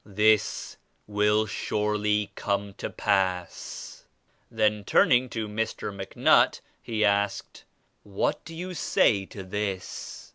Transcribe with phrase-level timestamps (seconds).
[0.03, 4.05] This will surely come to pass."
[4.49, 5.93] Then turning to Mr.
[5.95, 7.65] MacNutt, he asked:
[8.01, 10.29] "What do you say to this?"